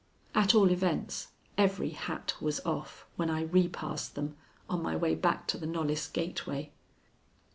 At 0.33 0.55
all 0.55 0.71
events, 0.71 1.27
every 1.59 1.91
hat 1.91 2.33
was 2.41 2.59
off 2.61 3.05
when 3.17 3.29
I 3.29 3.43
repassed 3.43 4.15
them 4.15 4.35
on 4.67 4.81
my 4.81 4.95
way 4.95 5.13
back 5.13 5.45
to 5.49 5.59
the 5.59 5.67
Knollys 5.67 6.07
gateway. 6.07 6.71